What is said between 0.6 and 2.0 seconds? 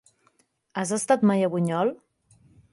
Has estat mai a Bunyol?